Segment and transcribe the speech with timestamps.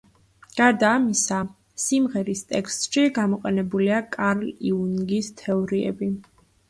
[0.59, 1.41] გარდა ამისა,
[1.83, 6.09] სიმღერის ტექსტში გამოყენებულია კარლ იუნგის თეორიები.